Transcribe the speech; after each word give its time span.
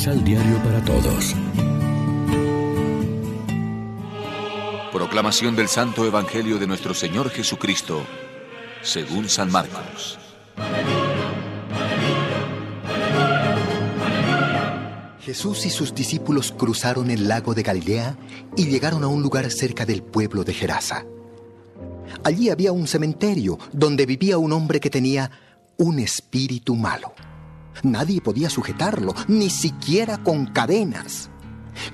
Misal 0.00 0.24
Diario 0.24 0.56
para 0.62 0.82
Todos. 0.82 1.36
Proclamación 4.90 5.54
del 5.54 5.68
Santo 5.68 6.06
Evangelio 6.06 6.58
de 6.58 6.66
nuestro 6.66 6.94
Señor 6.94 7.28
Jesucristo, 7.28 8.06
según 8.80 9.28
San 9.28 9.52
Marcos. 9.52 10.18
Jesús 15.20 15.66
y 15.66 15.68
sus 15.68 15.94
discípulos 15.94 16.50
cruzaron 16.50 17.10
el 17.10 17.28
lago 17.28 17.52
de 17.52 17.62
Galilea 17.62 18.16
y 18.56 18.68
llegaron 18.68 19.04
a 19.04 19.08
un 19.08 19.20
lugar 19.20 19.50
cerca 19.50 19.84
del 19.84 20.02
pueblo 20.02 20.44
de 20.44 20.54
Gerasa. 20.54 21.04
Allí 22.24 22.48
había 22.48 22.72
un 22.72 22.86
cementerio 22.86 23.58
donde 23.70 24.06
vivía 24.06 24.38
un 24.38 24.54
hombre 24.54 24.80
que 24.80 24.88
tenía 24.88 25.30
un 25.76 25.98
espíritu 25.98 26.74
malo. 26.74 27.12
Nadie 27.82 28.20
podía 28.20 28.50
sujetarlo, 28.50 29.14
ni 29.28 29.50
siquiera 29.50 30.18
con 30.18 30.46
cadenas. 30.46 31.30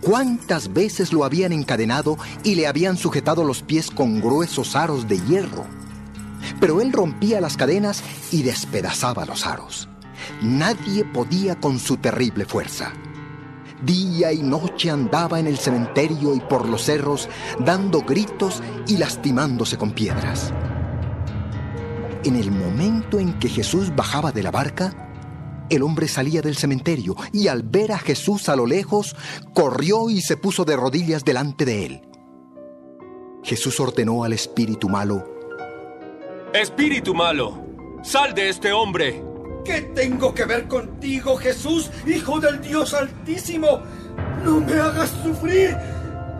¿Cuántas 0.00 0.72
veces 0.72 1.12
lo 1.12 1.24
habían 1.24 1.52
encadenado 1.52 2.18
y 2.42 2.54
le 2.54 2.66
habían 2.66 2.96
sujetado 2.96 3.44
los 3.44 3.62
pies 3.62 3.90
con 3.90 4.20
gruesos 4.20 4.74
aros 4.74 5.06
de 5.08 5.20
hierro? 5.20 5.66
Pero 6.60 6.80
él 6.80 6.92
rompía 6.92 7.40
las 7.40 7.56
cadenas 7.56 8.02
y 8.32 8.42
despedazaba 8.42 9.24
los 9.24 9.46
aros. 9.46 9.88
Nadie 10.42 11.04
podía 11.04 11.60
con 11.60 11.78
su 11.78 11.96
terrible 11.96 12.44
fuerza. 12.44 12.92
Día 13.82 14.32
y 14.32 14.42
noche 14.42 14.90
andaba 14.90 15.38
en 15.38 15.46
el 15.46 15.56
cementerio 15.56 16.34
y 16.34 16.40
por 16.40 16.68
los 16.68 16.82
cerros, 16.82 17.28
dando 17.60 18.00
gritos 18.00 18.60
y 18.88 18.96
lastimándose 18.96 19.76
con 19.76 19.92
piedras. 19.92 20.52
En 22.24 22.34
el 22.34 22.50
momento 22.50 23.20
en 23.20 23.38
que 23.38 23.48
Jesús 23.48 23.94
bajaba 23.94 24.32
de 24.32 24.42
la 24.42 24.50
barca, 24.50 25.07
el 25.70 25.82
hombre 25.82 26.08
salía 26.08 26.42
del 26.42 26.56
cementerio 26.56 27.16
y 27.32 27.48
al 27.48 27.62
ver 27.62 27.92
a 27.92 27.98
Jesús 27.98 28.48
a 28.48 28.56
lo 28.56 28.66
lejos, 28.66 29.16
corrió 29.54 30.10
y 30.10 30.20
se 30.20 30.36
puso 30.36 30.64
de 30.64 30.76
rodillas 30.76 31.24
delante 31.24 31.64
de 31.64 31.86
él. 31.86 32.02
Jesús 33.42 33.78
ordenó 33.80 34.24
al 34.24 34.32
espíritu 34.32 34.88
malo, 34.88 35.24
Espíritu 36.52 37.14
malo, 37.14 37.62
sal 38.02 38.34
de 38.34 38.48
este 38.48 38.72
hombre. 38.72 39.22
¿Qué 39.66 39.82
tengo 39.82 40.34
que 40.34 40.46
ver 40.46 40.66
contigo, 40.66 41.36
Jesús, 41.36 41.90
Hijo 42.06 42.40
del 42.40 42.62
Dios 42.62 42.94
Altísimo? 42.94 43.80
No 44.42 44.60
me 44.60 44.72
hagas 44.72 45.10
sufrir. 45.22 45.76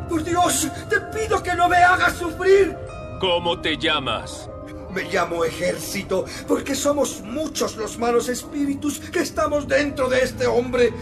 Por 0.09 0.25
Dios, 0.25 0.67
te 0.89 0.99
pido 1.17 1.43
que 1.43 1.55
no 1.55 1.69
me 1.69 1.77
hagas 1.77 2.15
sufrir. 2.15 2.75
¿Cómo 3.21 3.61
te 3.61 3.77
llamas? 3.77 4.49
Me 4.95 5.03
llamo 5.05 5.45
ejército 5.45 6.25
porque 6.47 6.75
somos 6.75 7.23
muchos 7.23 7.77
los 7.77 7.99
malos 7.99 8.29
espíritus 8.29 8.99
que 8.99 9.21
estamos 9.21 9.69
dentro 9.69 10.09
de 10.09 10.21
este 10.21 10.47
hombre. 10.47 10.93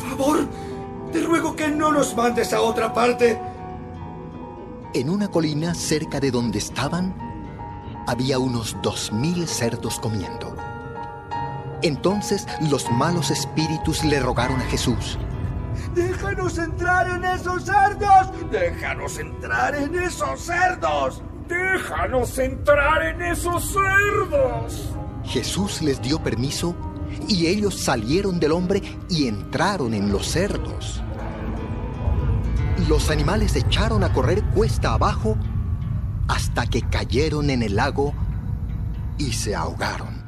Por 0.00 0.10
favor, 0.10 0.46
te 1.12 1.22
ruego 1.22 1.56
que 1.56 1.68
no 1.68 1.90
nos 1.92 2.14
mandes 2.14 2.52
a 2.52 2.60
otra 2.60 2.92
parte. 2.92 3.40
En 4.94 5.10
una 5.10 5.28
colina 5.28 5.74
cerca 5.74 6.20
de 6.20 6.30
donde 6.30 6.58
estaban, 6.58 7.14
había 8.06 8.38
unos 8.38 8.76
dos 8.82 9.12
mil 9.12 9.46
cerdos 9.46 9.98
comiendo. 10.00 10.54
Entonces 11.82 12.46
los 12.70 12.90
malos 12.90 13.30
espíritus 13.30 14.04
le 14.04 14.20
rogaron 14.20 14.60
a 14.60 14.64
Jesús. 14.64 15.18
Déjanos 15.94 16.58
entrar 16.58 17.08
en 17.08 17.24
esos 17.24 17.64
cerdos. 17.64 18.50
Déjanos 18.50 19.18
entrar 19.18 19.74
en 19.74 19.94
esos 19.94 20.40
cerdos. 20.40 21.22
Déjanos 21.48 22.38
entrar 22.38 23.02
en 23.02 23.22
esos 23.22 23.72
cerdos. 23.72 24.90
Jesús 25.24 25.82
les 25.82 26.00
dio 26.00 26.22
permiso 26.22 26.76
y 27.26 27.46
ellos 27.46 27.74
salieron 27.74 28.38
del 28.38 28.52
hombre 28.52 28.82
y 29.08 29.28
entraron 29.28 29.94
en 29.94 30.12
los 30.12 30.26
cerdos. 30.26 31.02
Los 32.88 33.10
animales 33.10 33.56
echaron 33.56 34.04
a 34.04 34.12
correr 34.12 34.42
cuesta 34.54 34.92
abajo 34.92 35.36
hasta 36.28 36.66
que 36.66 36.82
cayeron 36.82 37.50
en 37.50 37.62
el 37.62 37.76
lago 37.76 38.14
y 39.18 39.32
se 39.32 39.54
ahogaron. 39.54 40.22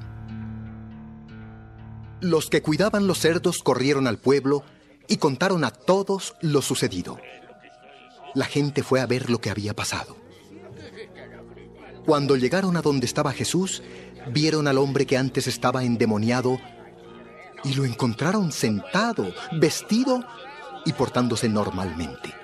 Los 2.21 2.51
que 2.51 2.63
cuidaban 2.63 3.07
los 3.07 3.19
cerdos 3.19 3.63
corrieron 3.63 4.07
al 4.07 4.19
pueblo 4.19 4.63
y 5.09 5.17
contaron 5.17 5.65
a 5.65 5.71
todos 5.71 6.35
lo 6.41 6.61
sucedido. 6.61 7.19
La 8.35 8.45
gente 8.45 8.83
fue 8.83 9.01
a 9.01 9.07
ver 9.07 9.31
lo 9.31 9.41
que 9.41 9.51
había 9.51 9.75
pasado. 9.75 10.17
Cuando 12.07 12.37
llegaron 12.37 12.77
a 12.77 12.83
donde 12.83 13.07
estaba 13.07 13.33
Jesús, 13.33 13.83
vieron 14.33 14.69
al 14.69 14.79
hombre 14.79 15.07
que 15.07 15.17
antes 15.17 15.47
estaba 15.47 15.85
endemoniado 15.85 16.59
y 17.65 17.75
lo 17.75 17.85
encontraron 17.85 18.53
sentado, 18.53 19.33
vestido 19.53 20.25
y 20.85 20.93
portándose 20.93 21.49
normalmente. 21.49 22.35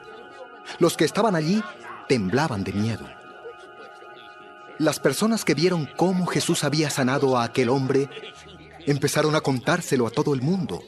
Los 0.79 0.97
que 0.97 1.05
estaban 1.05 1.35
allí 1.35 1.63
temblaban 2.09 2.65
de 2.65 2.73
miedo. 2.73 3.07
Las 4.79 5.01
personas 5.01 5.45
que 5.45 5.55
vieron 5.55 5.89
cómo 5.97 6.27
Jesús 6.27 6.63
había 6.63 6.91
sanado 6.91 7.39
a 7.39 7.45
aquel 7.45 7.71
hombre 7.71 8.11
empezaron 8.85 9.35
a 9.35 9.41
contárselo 9.41 10.07
a 10.07 10.11
todo 10.11 10.35
el 10.35 10.43
mundo. 10.43 10.83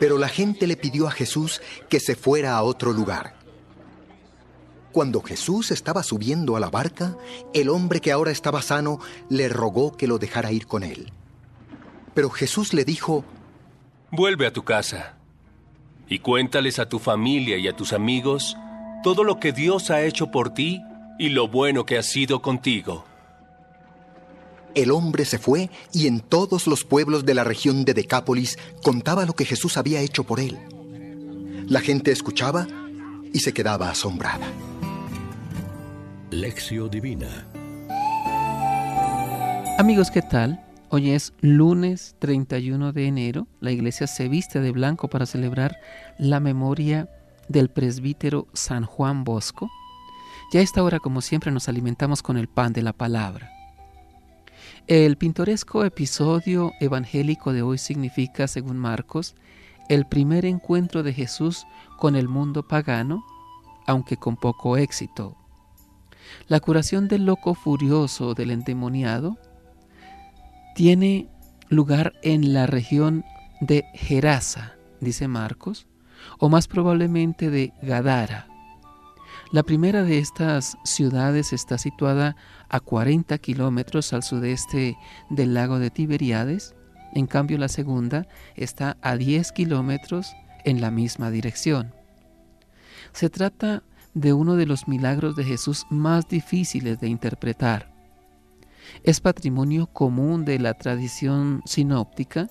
Pero 0.00 0.18
la 0.18 0.28
gente 0.28 0.66
le 0.66 0.76
pidió 0.76 1.06
a 1.06 1.12
Jesús 1.12 1.60
que 1.88 2.00
se 2.00 2.16
fuera 2.16 2.56
a 2.56 2.62
otro 2.62 2.92
lugar. 2.92 3.37
Cuando 4.98 5.22
Jesús 5.22 5.70
estaba 5.70 6.02
subiendo 6.02 6.56
a 6.56 6.60
la 6.60 6.70
barca, 6.70 7.16
el 7.54 7.68
hombre 7.68 8.00
que 8.00 8.10
ahora 8.10 8.32
estaba 8.32 8.62
sano 8.62 8.98
le 9.28 9.48
rogó 9.48 9.96
que 9.96 10.08
lo 10.08 10.18
dejara 10.18 10.50
ir 10.50 10.66
con 10.66 10.82
él. 10.82 11.12
Pero 12.14 12.30
Jesús 12.30 12.74
le 12.74 12.84
dijo, 12.84 13.24
Vuelve 14.10 14.44
a 14.44 14.52
tu 14.52 14.64
casa 14.64 15.14
y 16.08 16.18
cuéntales 16.18 16.80
a 16.80 16.88
tu 16.88 16.98
familia 16.98 17.58
y 17.58 17.68
a 17.68 17.76
tus 17.76 17.92
amigos 17.92 18.56
todo 19.04 19.22
lo 19.22 19.38
que 19.38 19.52
Dios 19.52 19.92
ha 19.92 20.02
hecho 20.02 20.32
por 20.32 20.52
ti 20.52 20.82
y 21.16 21.28
lo 21.28 21.46
bueno 21.46 21.86
que 21.86 21.96
ha 21.96 22.02
sido 22.02 22.42
contigo. 22.42 23.04
El 24.74 24.90
hombre 24.90 25.26
se 25.26 25.38
fue 25.38 25.70
y 25.92 26.08
en 26.08 26.18
todos 26.18 26.66
los 26.66 26.82
pueblos 26.82 27.24
de 27.24 27.34
la 27.34 27.44
región 27.44 27.84
de 27.84 27.94
Decápolis 27.94 28.58
contaba 28.82 29.26
lo 29.26 29.34
que 29.34 29.44
Jesús 29.44 29.76
había 29.76 30.00
hecho 30.00 30.24
por 30.24 30.40
él. 30.40 30.58
La 31.68 31.82
gente 31.82 32.10
escuchaba 32.10 32.66
y 33.32 33.38
se 33.38 33.52
quedaba 33.52 33.90
asombrada. 33.90 34.48
Lección 36.30 36.90
Divina 36.90 37.46
Amigos, 39.78 40.10
¿qué 40.10 40.20
tal? 40.20 40.62
Hoy 40.90 41.12
es 41.12 41.32
lunes 41.40 42.16
31 42.18 42.92
de 42.92 43.06
enero. 43.06 43.46
La 43.60 43.70
iglesia 43.70 44.06
se 44.06 44.28
viste 44.28 44.60
de 44.60 44.70
blanco 44.70 45.08
para 45.08 45.24
celebrar 45.24 45.78
la 46.18 46.38
memoria 46.38 47.08
del 47.48 47.70
presbítero 47.70 48.46
San 48.52 48.84
Juan 48.84 49.24
Bosco. 49.24 49.70
Ya 50.52 50.60
a 50.60 50.62
esta 50.62 50.82
hora, 50.82 50.98
como 50.98 51.22
siempre, 51.22 51.50
nos 51.50 51.66
alimentamos 51.66 52.22
con 52.22 52.36
el 52.36 52.46
pan 52.46 52.74
de 52.74 52.82
la 52.82 52.92
palabra. 52.92 53.50
El 54.86 55.16
pintoresco 55.16 55.82
episodio 55.82 56.72
evangélico 56.78 57.54
de 57.54 57.62
hoy 57.62 57.78
significa, 57.78 58.48
según 58.48 58.76
Marcos, 58.76 59.34
el 59.88 60.06
primer 60.06 60.44
encuentro 60.44 61.02
de 61.02 61.14
Jesús 61.14 61.66
con 61.96 62.16
el 62.16 62.28
mundo 62.28 62.68
pagano, 62.68 63.24
aunque 63.86 64.18
con 64.18 64.36
poco 64.36 64.76
éxito. 64.76 65.34
La 66.46 66.60
curación 66.60 67.08
del 67.08 67.26
loco 67.26 67.54
furioso 67.54 68.34
del 68.34 68.50
endemoniado 68.50 69.38
tiene 70.74 71.28
lugar 71.68 72.14
en 72.22 72.52
la 72.52 72.66
región 72.66 73.24
de 73.60 73.84
Gerasa, 73.94 74.76
dice 75.00 75.28
Marcos, 75.28 75.86
o 76.38 76.48
más 76.48 76.68
probablemente 76.68 77.50
de 77.50 77.72
Gadara. 77.82 78.46
La 79.50 79.62
primera 79.62 80.02
de 80.02 80.18
estas 80.18 80.76
ciudades 80.84 81.52
está 81.52 81.78
situada 81.78 82.36
a 82.68 82.80
40 82.80 83.38
kilómetros 83.38 84.12
al 84.12 84.22
sudeste 84.22 84.96
del 85.30 85.54
lago 85.54 85.78
de 85.78 85.90
Tiberíades, 85.90 86.74
en 87.14 87.26
cambio 87.26 87.56
la 87.56 87.68
segunda 87.68 88.28
está 88.56 88.98
a 89.00 89.16
10 89.16 89.52
kilómetros 89.52 90.34
en 90.64 90.80
la 90.80 90.90
misma 90.90 91.30
dirección. 91.30 91.94
Se 93.12 93.30
trata 93.30 93.82
de 94.20 94.32
uno 94.32 94.56
de 94.56 94.66
los 94.66 94.88
milagros 94.88 95.36
de 95.36 95.44
Jesús 95.44 95.86
más 95.90 96.28
difíciles 96.28 96.98
de 97.00 97.08
interpretar. 97.08 97.94
Es 99.04 99.20
patrimonio 99.20 99.86
común 99.86 100.44
de 100.44 100.58
la 100.58 100.74
tradición 100.74 101.62
sinóptica, 101.66 102.48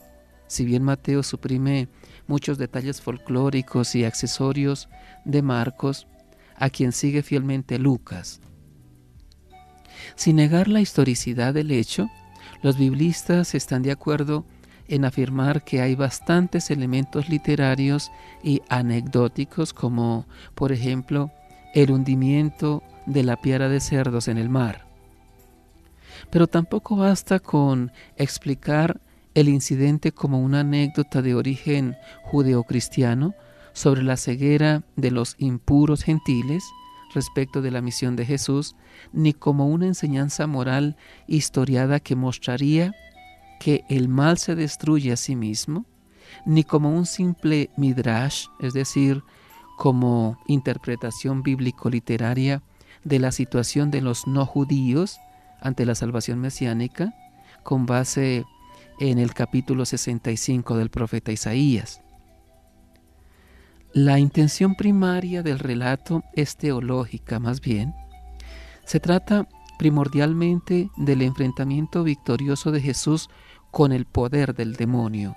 si 0.47 0.63
bien 0.63 0.83
Mateo 0.83 1.23
suprime 1.23 1.89
muchos 2.25 2.57
detalles 2.57 3.01
folclóricos 3.01 3.95
y 3.95 4.05
accesorios 4.05 4.87
de 5.25 5.41
Marcos, 5.41 6.07
a 6.55 6.69
quien 6.69 6.91
sigue 6.91 7.21
fielmente 7.21 7.79
Lucas. 7.79 8.39
Sin 10.15 10.37
negar 10.37 10.67
la 10.67 10.79
historicidad 10.79 11.53
del 11.53 11.71
hecho, 11.71 12.07
los 12.61 12.77
biblistas 12.77 13.55
están 13.55 13.81
de 13.81 13.91
acuerdo 13.91 14.45
en 14.87 15.03
afirmar 15.03 15.63
que 15.65 15.81
hay 15.81 15.95
bastantes 15.95 16.71
elementos 16.71 17.27
literarios 17.27 18.09
y 18.41 18.61
anecdóticos 18.69 19.73
como, 19.73 20.25
por 20.55 20.71
ejemplo, 20.71 21.29
el 21.73 21.91
hundimiento 21.91 22.83
de 23.05 23.23
la 23.23 23.37
piara 23.37 23.69
de 23.69 23.79
cerdos 23.79 24.27
en 24.27 24.37
el 24.37 24.49
mar. 24.49 24.87
Pero 26.29 26.47
tampoco 26.47 26.95
basta 26.95 27.39
con 27.39 27.91
explicar 28.15 28.99
el 29.33 29.49
incidente 29.49 30.11
como 30.11 30.41
una 30.41 30.61
anécdota 30.61 31.21
de 31.21 31.35
origen 31.35 31.95
judeocristiano 32.23 33.35
sobre 33.73 34.01
la 34.01 34.17
ceguera 34.17 34.81
de 34.95 35.11
los 35.11 35.35
impuros 35.37 36.03
gentiles 36.03 36.63
respecto 37.13 37.61
de 37.61 37.71
la 37.71 37.81
misión 37.81 38.15
de 38.15 38.25
Jesús, 38.25 38.75
ni 39.13 39.33
como 39.33 39.67
una 39.67 39.85
enseñanza 39.85 40.47
moral 40.47 40.97
historiada 41.27 41.99
que 41.99 42.15
mostraría 42.15 42.93
que 43.59 43.83
el 43.89 44.07
mal 44.07 44.37
se 44.37 44.55
destruye 44.55 45.11
a 45.11 45.17
sí 45.17 45.35
mismo, 45.35 45.85
ni 46.45 46.63
como 46.63 46.91
un 46.91 47.05
simple 47.05 47.69
midrash, 47.77 48.47
es 48.59 48.73
decir, 48.73 49.23
como 49.77 50.39
interpretación 50.47 51.43
bíblico-literaria 51.43 52.63
de 53.03 53.19
la 53.19 53.31
situación 53.31 53.91
de 53.91 54.01
los 54.01 54.27
no 54.27 54.45
judíos 54.45 55.19
ante 55.61 55.85
la 55.85 55.95
salvación 55.95 56.39
mesiánica, 56.39 57.13
con 57.63 57.85
base 57.85 58.43
en 58.99 59.19
el 59.19 59.33
capítulo 59.33 59.85
65 59.85 60.77
del 60.77 60.89
profeta 60.89 61.31
Isaías. 61.31 62.01
La 63.93 64.19
intención 64.19 64.75
primaria 64.75 65.43
del 65.43 65.59
relato 65.59 66.23
es 66.33 66.57
teológica 66.57 67.39
más 67.39 67.61
bien. 67.61 67.93
Se 68.83 68.99
trata 68.99 69.47
primordialmente 69.77 70.89
del 70.97 71.21
enfrentamiento 71.21 72.03
victorioso 72.03 72.71
de 72.71 72.81
Jesús 72.81 73.29
con 73.69 73.91
el 73.91 74.05
poder 74.05 74.55
del 74.55 74.73
demonio, 74.73 75.35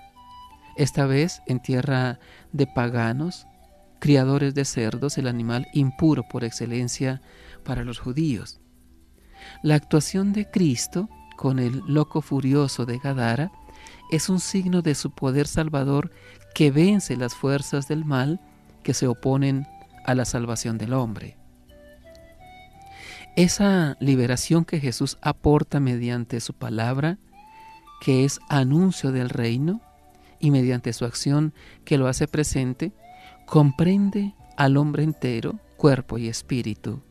esta 0.76 1.04
vez 1.04 1.42
en 1.46 1.60
tierra 1.60 2.18
de 2.52 2.66
paganos, 2.66 3.46
criadores 4.00 4.54
de 4.54 4.64
cerdos, 4.64 5.18
el 5.18 5.28
animal 5.28 5.68
impuro 5.72 6.24
por 6.28 6.42
excelencia 6.42 7.22
para 7.64 7.84
los 7.84 8.00
judíos. 8.00 8.60
La 9.62 9.76
actuación 9.76 10.32
de 10.32 10.50
Cristo 10.50 11.08
con 11.36 11.58
el 11.58 11.82
loco 11.86 12.20
furioso 12.20 12.86
de 12.86 12.98
Gadara 12.98 13.52
es 14.10 14.28
un 14.28 14.40
signo 14.40 14.82
de 14.82 14.94
su 14.94 15.12
poder 15.12 15.46
salvador 15.46 16.10
que 16.54 16.70
vence 16.70 17.16
las 17.16 17.34
fuerzas 17.34 17.86
del 17.86 18.04
mal 18.04 18.40
que 18.82 18.94
se 18.94 19.06
oponen 19.06 19.66
a 20.04 20.14
la 20.14 20.24
salvación 20.24 20.78
del 20.78 20.92
hombre. 20.92 21.36
Esa 23.36 23.96
liberación 24.00 24.64
que 24.64 24.80
Jesús 24.80 25.18
aporta 25.22 25.78
mediante 25.78 26.40
su 26.40 26.52
palabra, 26.54 27.18
que 28.00 28.24
es 28.24 28.40
anuncio 28.48 29.12
del 29.12 29.28
reino, 29.28 29.80
y 30.40 30.50
mediante 30.50 30.92
su 30.92 31.04
acción 31.04 31.54
que 31.84 31.98
lo 31.98 32.08
hace 32.08 32.26
presente, 32.26 32.92
comprende 33.50 34.36
al 34.56 34.76
hombre 34.76 35.02
entero, 35.02 35.58
cuerpo 35.76 36.18
y 36.18 36.28
espíritu. 36.28 37.02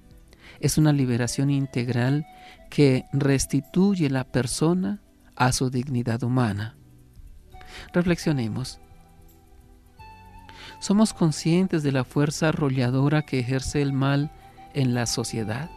Es 0.61 0.77
una 0.77 0.93
liberación 0.93 1.49
integral 1.49 2.25
que 2.69 3.03
restituye 3.11 4.09
la 4.09 4.23
persona 4.23 5.01
a 5.35 5.51
su 5.51 5.69
dignidad 5.69 6.23
humana. 6.23 6.77
Reflexionemos. 7.91 8.79
¿Somos 10.79 11.13
conscientes 11.13 11.83
de 11.83 11.91
la 11.91 12.05
fuerza 12.05 12.47
arrolladora 12.47 13.23
que 13.23 13.39
ejerce 13.39 13.81
el 13.81 13.91
mal 13.91 14.31
en 14.73 14.93
la 14.93 15.07
sociedad? 15.07 15.69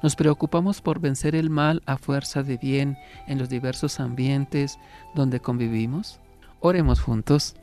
¿Nos 0.00 0.14
preocupamos 0.14 0.80
por 0.80 1.00
vencer 1.00 1.34
el 1.34 1.50
mal 1.50 1.82
a 1.86 1.96
fuerza 1.96 2.44
de 2.44 2.56
bien 2.56 2.96
en 3.26 3.40
los 3.40 3.48
diversos 3.48 3.98
ambientes 3.98 4.78
donde 5.16 5.40
convivimos? 5.40 6.20
Oremos 6.60 7.00
juntos. 7.00 7.56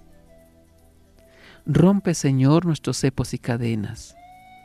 Rompe, 1.65 2.13
Señor, 2.13 2.65
nuestros 2.65 2.97
cepos 2.97 3.33
y 3.33 3.39
cadenas. 3.39 4.15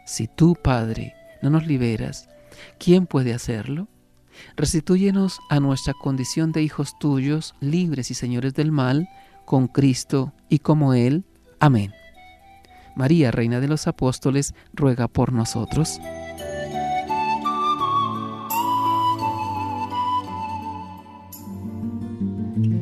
Si 0.04 0.26
tú, 0.26 0.56
Padre, 0.60 1.14
no 1.42 1.50
nos 1.50 1.66
liberas, 1.66 2.28
¿quién 2.78 3.06
puede 3.06 3.32
hacerlo? 3.34 3.86
Restitúyenos 4.56 5.38
a 5.48 5.60
nuestra 5.60 5.94
condición 5.94 6.50
de 6.50 6.62
hijos 6.62 6.98
tuyos, 6.98 7.54
libres 7.60 8.10
y 8.10 8.14
señores 8.14 8.54
del 8.54 8.72
mal, 8.72 9.08
con 9.44 9.68
Cristo 9.68 10.32
y 10.48 10.58
como 10.58 10.92
Él. 10.94 11.24
Amén. 11.60 11.92
María, 12.96 13.30
Reina 13.30 13.60
de 13.60 13.68
los 13.68 13.86
Apóstoles, 13.86 14.54
ruega 14.72 15.06
por 15.06 15.32
nosotros. 15.32 16.00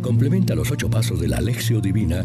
Complementa 0.01 0.55
los 0.55 0.71
ocho 0.71 0.89
pasos 0.89 1.21
de 1.21 1.29
la 1.29 1.37
Alexio 1.37 1.81
Divina 1.81 2.25